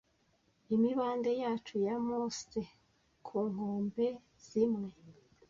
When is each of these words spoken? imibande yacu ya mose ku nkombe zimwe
imibande 0.75 1.31
yacu 1.41 1.75
ya 1.85 1.95
mose 2.07 2.59
ku 3.25 3.37
nkombe 3.51 4.07
zimwe 4.47 4.89